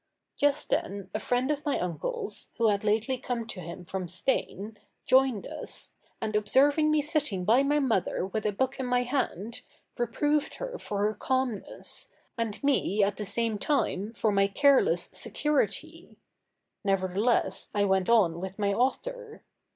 [0.35, 4.79] Just then, a friend of my uncle's, who had lately come to him from Spain,
[5.05, 9.61] joined us, and observing me sitting by my mother with a book in my hand,
[9.99, 16.17] reproved her for her calmness, and me at the same time for my careless security:
[16.83, 19.43] nevertheless I went on with my author.